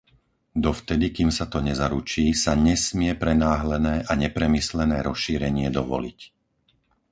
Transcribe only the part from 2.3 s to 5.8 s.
sa nesmie prenáhlené a nepremyslené rozšírenie